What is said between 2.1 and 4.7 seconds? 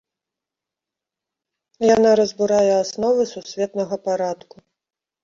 разбурае асновы сусветнага парадку.